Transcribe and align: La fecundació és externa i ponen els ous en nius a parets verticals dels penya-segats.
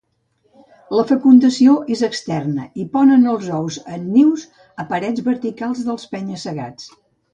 La 0.99 1.03
fecundació 1.09 1.75
és 1.95 2.01
externa 2.07 2.65
i 2.83 2.87
ponen 2.95 3.27
els 3.33 3.51
ous 3.59 3.77
en 3.99 4.09
nius 4.15 4.47
a 4.85 4.87
parets 4.95 5.25
verticals 5.29 5.85
dels 5.91 6.09
penya-segats. 6.15 6.91